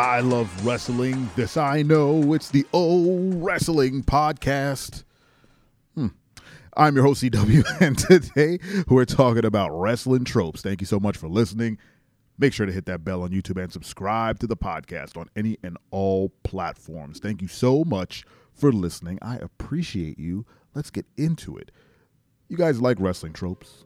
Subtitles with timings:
[0.00, 1.28] I love wrestling.
[1.36, 2.32] This I know.
[2.32, 5.04] It's the O Wrestling Podcast.
[5.94, 6.06] Hmm.
[6.74, 10.62] I'm your host, CW, and today we're talking about wrestling tropes.
[10.62, 11.76] Thank you so much for listening.
[12.38, 15.58] Make sure to hit that bell on YouTube and subscribe to the podcast on any
[15.62, 17.18] and all platforms.
[17.18, 19.18] Thank you so much for listening.
[19.20, 20.46] I appreciate you.
[20.74, 21.72] Let's get into it.
[22.48, 23.84] You guys like wrestling tropes?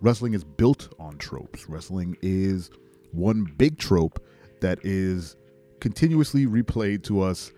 [0.00, 1.68] Wrestling is built on tropes.
[1.68, 2.70] Wrestling is
[3.12, 4.24] one big trope
[4.60, 5.36] that is
[5.80, 7.52] continuously replayed to us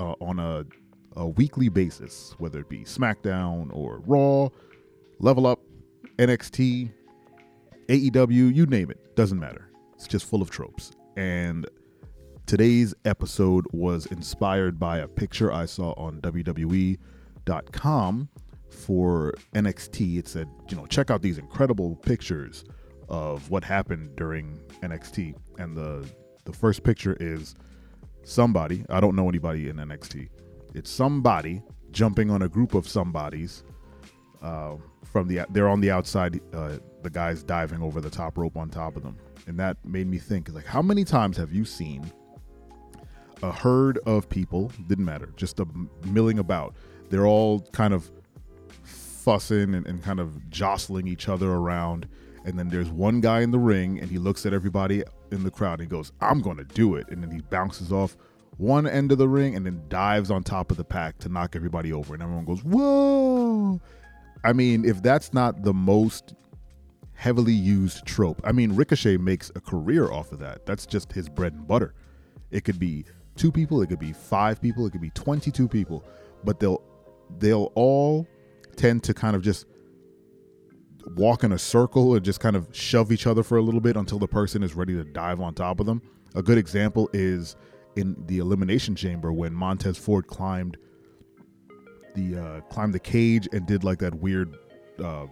[0.00, 0.64] uh, on a,
[1.16, 4.48] a weekly basis, whether it be SmackDown or Raw,
[5.18, 5.60] Level Up,
[6.18, 6.92] NXT,
[7.88, 9.70] AEW, you name it, doesn't matter.
[9.94, 10.92] It's just full of tropes.
[11.16, 11.66] And
[12.46, 16.98] today's episode was inspired by a picture I saw on WWE.com
[18.70, 20.18] for NXT.
[20.18, 22.64] It said, you know, check out these incredible pictures
[23.08, 25.34] of what happened during NXT.
[25.58, 26.08] And the
[26.44, 27.54] the first picture is
[28.24, 30.28] somebody, I don't know anybody in NXT.
[30.74, 33.64] It's somebody jumping on a group of somebodies
[34.42, 38.56] uh, from the they're on the outside uh, the guys diving over the top rope
[38.56, 39.16] on top of them.
[39.46, 42.10] And that made me think like how many times have you seen
[43.42, 45.66] a herd of people, didn't matter, just a
[46.06, 46.74] milling about.
[47.10, 48.10] They're all kind of
[48.82, 52.08] fussing and, and kind of jostling each other around
[52.44, 55.50] and then there's one guy in the ring and he looks at everybody in the
[55.50, 57.08] crowd and he goes i'm going to do it.
[57.08, 58.16] And then he bounces off
[58.58, 61.56] one end of the ring and then dives on top of the pack to knock
[61.56, 62.14] everybody over.
[62.14, 63.80] And everyone goes whoa.
[64.44, 66.34] I mean if that's not the most
[67.14, 70.66] heavily used trope i mean ricochet makes a career off of that.
[70.66, 71.94] That's just his bread and butter.
[72.50, 73.04] It could be
[73.36, 76.04] two people it could be five people it could be 22 people
[76.44, 76.82] but they'll
[77.38, 78.26] they'll all
[78.76, 79.66] tend to kind of just
[81.16, 83.96] walk in a circle and just kind of shove each other for a little bit
[83.96, 86.02] until the person is ready to dive on top of them.
[86.34, 87.56] A good example is
[87.96, 90.76] in the elimination chamber when Montez Ford climbed
[92.14, 94.56] the uh, climbed the cage and did like that weird
[95.02, 95.26] uh,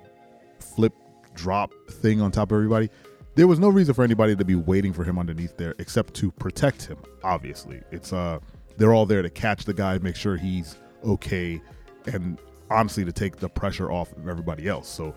[0.59, 0.95] flip
[1.35, 2.89] drop thing on top of everybody.
[3.35, 6.31] There was no reason for anybody to be waiting for him underneath there except to
[6.33, 6.99] protect him.
[7.23, 8.39] Obviously, it's uh
[8.77, 11.61] they're all there to catch the guy, make sure he's okay,
[12.07, 12.39] and
[12.71, 14.89] honestly to take the pressure off of everybody else.
[14.89, 15.15] So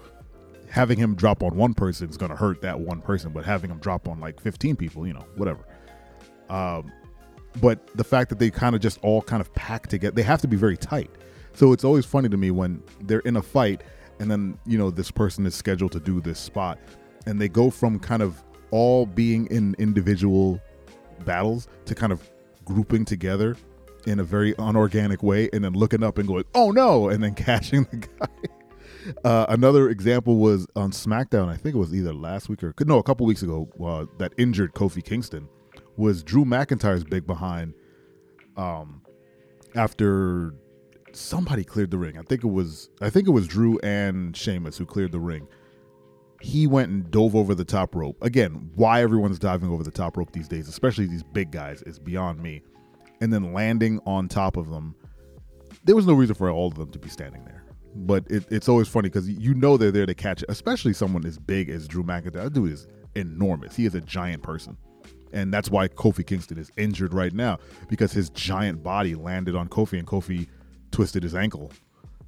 [0.70, 3.70] having him drop on one person is going to hurt that one person, but having
[3.70, 5.66] him drop on like 15 people, you know, whatever.
[6.50, 6.92] Um,
[7.62, 10.42] but the fact that they kind of just all kind of pack together, they have
[10.42, 11.12] to be very tight.
[11.54, 13.84] So it's always funny to me when they're in a fight
[14.20, 16.80] and then, you know, this person is scheduled to do this spot
[17.26, 20.60] and they go from kind of all being in individual
[21.26, 22.28] battles to kind of
[22.66, 23.56] grouping together
[24.06, 27.36] in a very unorganic way and then looking up and going, oh no, and then
[27.36, 28.28] catching the guy.
[29.24, 31.50] Uh, another example was on SmackDown.
[31.50, 33.70] I think it was either last week or no, a couple weeks ago.
[33.84, 35.48] Uh, that injured Kofi Kingston
[35.98, 37.74] was Drew McIntyre's big behind.
[38.58, 39.02] Um,
[39.76, 40.54] after
[41.12, 44.78] somebody cleared the ring, I think it was I think it was Drew and Sheamus
[44.78, 45.48] who cleared the ring.
[46.42, 48.18] He went and dove over the top rope.
[48.22, 52.00] Again, why everyone's diving over the top rope these days, especially these big guys, is
[52.00, 52.62] beyond me.
[53.22, 54.94] And then landing on top of them,
[55.86, 57.64] there was no reason for all of them to be standing there
[57.96, 61.38] but it, it's always funny because you know they're there to catch especially someone as
[61.38, 62.34] big as Drew McIntyre.
[62.34, 63.76] That dude is enormous.
[63.76, 64.78] He is a giant person.
[65.32, 67.58] And that's why Kofi Kingston is injured right now
[67.90, 70.48] because his giant body landed on Kofi and Kofi
[70.92, 71.72] twisted his ankle.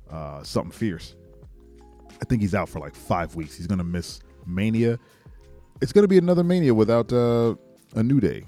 [0.09, 1.15] Uh, something fierce.
[2.21, 3.55] I think he's out for like five weeks.
[3.55, 4.97] He's going to miss Mania.
[5.81, 7.55] It's going to be another Mania without uh,
[7.95, 8.45] a New Day.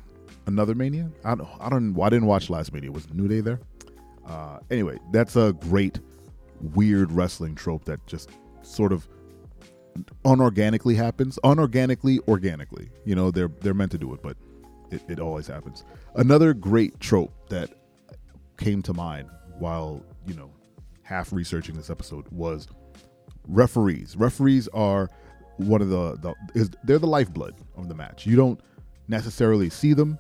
[0.48, 1.12] Another Mania?
[1.26, 2.00] I don't, I don't.
[2.00, 2.92] I didn't watch last Mania.
[2.92, 3.60] Was New Day there?
[4.26, 6.00] Uh, anyway, that's a great
[6.62, 8.30] weird wrestling trope that just
[8.62, 9.08] sort of
[10.26, 11.40] unorganically happens.
[11.44, 12.90] Unorganically organically.
[13.06, 14.38] You know they're they're meant to do it but
[14.92, 15.84] it, it always happens.
[16.16, 17.72] Another great trope that
[18.58, 19.30] came to mind
[19.60, 20.52] while you know
[21.04, 22.68] half researching this episode was
[23.48, 24.16] referees.
[24.16, 25.10] Referees are
[25.58, 28.26] one of the, the is they're the lifeblood of the match.
[28.26, 28.60] You don't
[29.08, 30.20] necessarily see them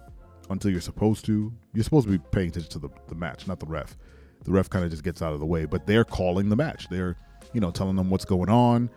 [0.50, 1.52] until you're supposed to.
[1.74, 3.98] You're supposed to be paying attention to the, the match not the ref
[4.44, 5.66] the ref kind of just gets out of the way.
[5.66, 6.88] But they're calling the match.
[6.90, 7.18] They're,
[7.54, 8.90] you know, telling them what's going on.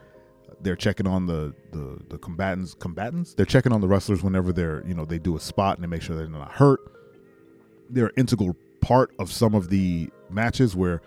[0.62, 2.74] They're checking on the, the the combatants.
[2.74, 3.34] Combatants.
[3.34, 5.88] They're checking on the wrestlers whenever they're, you know, they do a spot and they
[5.88, 6.80] make sure they're not hurt.
[7.88, 11.00] They're an integral part of some of the matches where,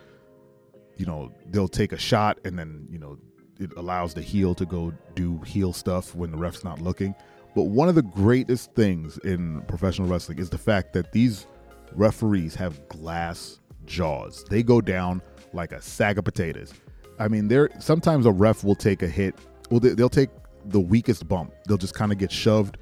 [0.98, 3.18] you know, they'll take a shot and then, you know,
[3.60, 7.16] it allows the heel to go do heel stuff when the ref's not looking.
[7.56, 11.46] But one of the greatest things in professional wrestling is the fact that these
[11.94, 14.46] referees have glass jaws.
[14.50, 15.22] They go down
[15.54, 16.74] like a sack of potatoes.
[17.20, 19.36] I mean, there sometimes a ref will take a hit.
[19.70, 20.30] Well, they, will take
[20.66, 21.54] the weakest bump.
[21.68, 22.78] They'll just kind of get shoved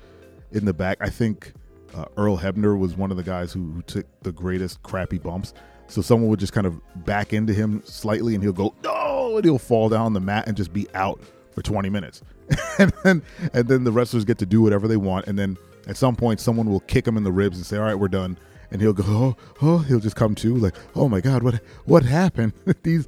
[0.52, 0.98] in the back.
[1.02, 1.54] I think
[1.94, 5.54] Uh, Earl Hebner was one of the guys who, who took the greatest crappy bumps.
[5.88, 9.44] So someone would just kind of back into him slightly, and he'll go no, and
[9.44, 11.20] he'll fall down the mat and just be out
[11.52, 12.22] for 20 minutes,
[12.80, 13.22] and then
[13.54, 16.40] and then the wrestlers get to do whatever they want, and then at some point
[16.40, 18.38] someone will kick him in the ribs and say, "All right, we're done,"
[18.72, 22.04] and he'll go, "Oh, oh," he'll just come to like, "Oh my God, what what
[22.04, 22.54] happened?"
[22.84, 23.08] these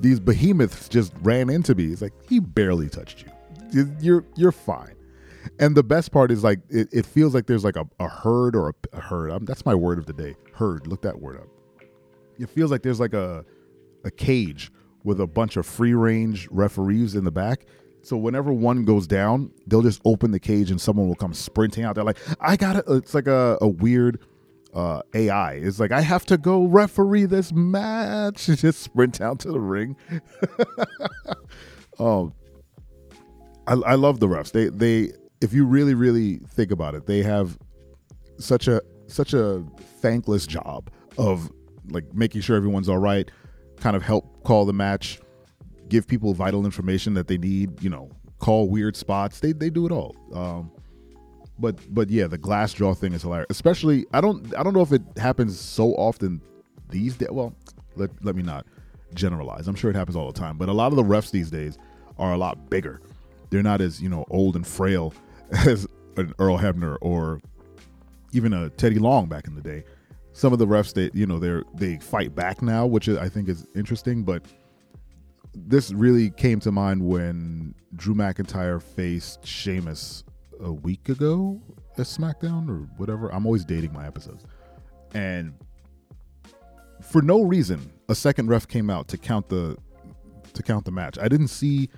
[0.00, 1.86] these behemoths just ran into me.
[1.86, 3.24] It's like he barely touched
[3.72, 3.92] you.
[4.00, 4.94] You're you're fine.
[5.58, 8.54] And the best part is like it, it feels like there's like a, a herd
[8.56, 9.30] or a, a herd.
[9.30, 10.36] Um, that's my word of the day.
[10.52, 10.86] Herd.
[10.86, 11.48] Look that word up.
[12.38, 13.44] It feels like there's like a
[14.04, 14.70] a cage
[15.04, 17.66] with a bunch of free range referees in the back.
[18.02, 21.84] So whenever one goes down, they'll just open the cage and someone will come sprinting
[21.84, 21.94] out.
[21.94, 22.84] They're like, I got it.
[22.88, 24.20] It's like a, a weird
[24.74, 25.54] uh, AI.
[25.54, 28.46] It's like, I have to go referee this match.
[28.46, 29.96] just sprint down to the ring.
[31.98, 32.32] oh,
[33.66, 34.52] I, I love the refs.
[34.52, 37.58] They, they, if you really, really think about it, they have
[38.38, 39.64] such a, such a
[40.00, 41.50] thankless job of
[41.90, 43.30] like making sure everyone's all right,
[43.78, 45.20] kind of help call the match,
[45.88, 47.82] give people vital information that they need.
[47.82, 49.40] You know, call weird spots.
[49.40, 50.16] They they do it all.
[50.34, 50.70] Um,
[51.60, 53.46] but but yeah, the glass jaw thing is hilarious.
[53.50, 56.40] Especially, I don't I don't know if it happens so often
[56.88, 57.28] these days.
[57.30, 57.54] Well,
[57.96, 58.66] let let me not
[59.14, 59.68] generalize.
[59.68, 60.56] I'm sure it happens all the time.
[60.56, 61.78] But a lot of the refs these days
[62.18, 63.00] are a lot bigger.
[63.50, 65.14] They're not as you know old and frail
[65.66, 65.86] as
[66.16, 67.40] an Earl Hebner or
[68.32, 69.84] even a Teddy Long back in the day
[70.32, 73.48] some of the refs they you know they're they fight back now, which I think
[73.48, 74.22] is interesting.
[74.22, 74.44] But
[75.54, 80.24] this really came to mind when Drew McIntyre faced Sheamus
[80.62, 81.60] a week ago
[81.98, 83.32] at SmackDown or whatever.
[83.32, 84.44] I'm always dating my episodes,
[85.14, 85.54] and
[87.02, 89.76] for no reason, a second ref came out to count the
[90.52, 91.18] to count the match.
[91.18, 91.88] I didn't see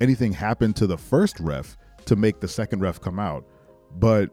[0.00, 1.76] anything happen to the first ref
[2.06, 3.46] to make the second ref come out,
[3.96, 4.30] but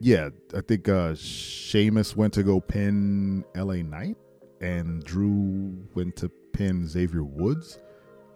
[0.00, 4.16] yeah, I think uh Sheamus went to go pin LA Knight
[4.60, 7.78] and Drew went to pin Xavier Woods.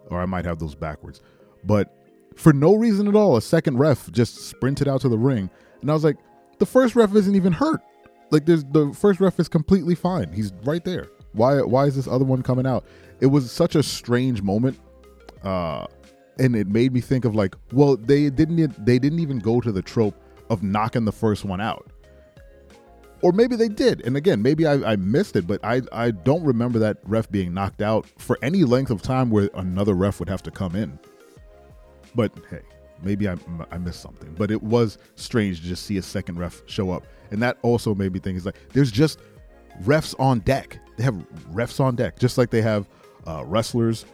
[0.07, 1.21] Or I might have those backwards.
[1.63, 1.95] But
[2.35, 5.49] for no reason at all, a second ref just sprinted out to the ring.
[5.81, 6.17] And I was like,
[6.57, 7.81] the first ref isn't even hurt.
[8.31, 10.31] Like there's the first ref is completely fine.
[10.31, 11.07] He's right there.
[11.33, 12.85] Why why is this other one coming out?
[13.19, 14.79] It was such a strange moment.
[15.43, 15.87] Uh
[16.37, 19.71] and it made me think of like, well, they didn't they didn't even go to
[19.71, 20.15] the trope
[20.49, 21.91] of knocking the first one out.
[23.21, 24.05] Or maybe they did.
[24.05, 27.53] And again, maybe I, I, missed it, but I, I don't remember that ref being
[27.53, 30.97] knocked out for any length of time where another ref would have to come in.
[32.15, 32.61] But hey,
[33.03, 33.35] maybe I,
[33.71, 34.33] I missed something.
[34.37, 37.05] But it was strange to just see a second ref show up.
[37.31, 39.19] And that also made me think it's like there's just
[39.83, 40.79] refs on deck.
[40.97, 41.15] They have
[41.51, 42.87] refs on deck, just like they have
[43.27, 44.05] uh, wrestlers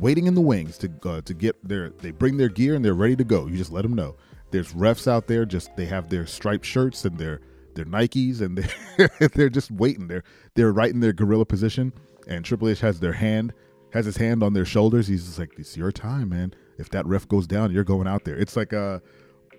[0.00, 2.94] waiting in the wings to uh, to get their they bring their gear and they're
[2.94, 3.46] ready to go.
[3.46, 4.16] You just let them know.
[4.50, 7.40] There's refs out there just they have their striped shirts and their
[7.74, 10.08] their Nikes and they're, they're just waiting.
[10.08, 10.24] They're
[10.54, 11.92] they're right in their gorilla position
[12.26, 13.52] and Triple H has their hand
[13.92, 15.08] has his hand on their shoulders.
[15.08, 16.54] He's just like, "It's your time, man.
[16.78, 19.00] If that ref goes down, you're going out there." It's like uh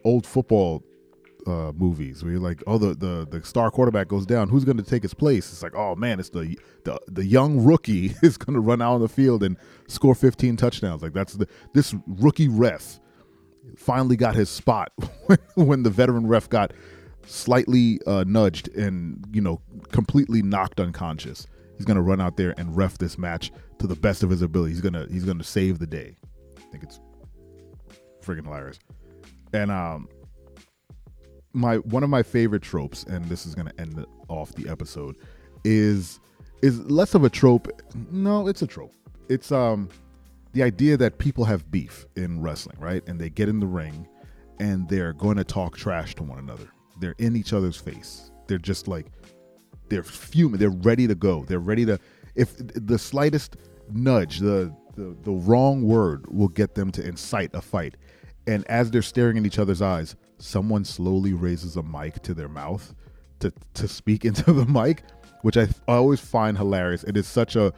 [0.03, 0.83] old football
[1.47, 4.49] uh, movies where you're like, oh, the, the the star quarterback goes down.
[4.49, 5.51] Who's going to take his place?
[5.51, 8.95] It's like, oh man, it's the the the young rookie is going to run out
[8.95, 9.57] on the field and
[9.87, 11.01] score 15 touchdowns.
[11.01, 12.99] Like that's the this rookie ref
[13.77, 14.91] finally got his spot
[15.55, 16.73] when the veteran ref got
[17.25, 19.61] slightly uh, nudged and you know
[19.91, 21.47] completely knocked unconscious.
[21.77, 24.73] He's gonna run out there and ref this match to the best of his ability.
[24.73, 26.17] He's gonna he's gonna save the day.
[26.57, 26.99] I think it's
[28.29, 28.79] freaking hilarious.
[29.53, 30.07] And um,
[31.53, 35.15] my one of my favorite tropes, and this is gonna end off the episode,
[35.63, 36.19] is
[36.61, 37.67] is less of a trope.
[38.11, 38.93] No, it's a trope.
[39.29, 39.89] It's um
[40.53, 43.03] the idea that people have beef in wrestling, right?
[43.07, 44.07] And they get in the ring
[44.59, 46.67] and they're going to talk trash to one another.
[46.99, 48.31] They're in each other's face.
[48.47, 49.07] They're just like
[49.89, 50.59] they're fuming.
[50.59, 51.45] They're ready to go.
[51.45, 51.99] They're ready to
[52.35, 53.57] if the slightest
[53.91, 57.95] nudge, the the, the wrong word will get them to incite a fight.
[58.49, 62.49] And as they're staring in each other's eyes, someone slowly raises a mic to their
[62.49, 62.95] mouth
[63.41, 65.03] to to speak into the mic,
[65.43, 67.03] which I, I always find hilarious.
[67.03, 67.71] It is such a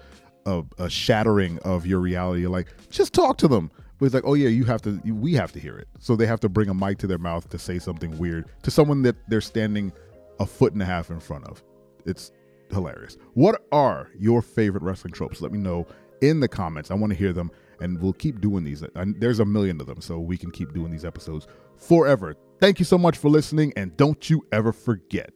[0.45, 2.41] a, a shattering of your reality.
[2.41, 3.69] You're like, just talk to them.
[3.99, 5.01] But it's like, oh yeah, you have to.
[5.05, 5.89] We have to hear it.
[5.99, 8.71] So they have to bring a mic to their mouth to say something weird to
[8.71, 9.91] someone that they're standing
[10.39, 11.61] a foot and a half in front of.
[12.05, 12.31] It's
[12.71, 13.17] hilarious.
[13.33, 15.41] What are your favorite wrestling tropes?
[15.41, 15.85] Let me know
[16.21, 16.91] in the comments.
[16.91, 17.51] I want to hear them,
[17.81, 18.83] and we'll keep doing these.
[18.95, 22.35] And there's a million of them, so we can keep doing these episodes forever.
[22.59, 25.31] Thank you so much for listening, and don't you ever forget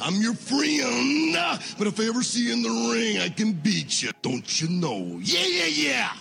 [0.00, 1.36] I'm your friend,
[1.78, 4.10] but if I ever see you in the ring, I can beat you.
[4.22, 5.18] Don't you know?
[5.20, 6.12] Yeah, yeah, yeah.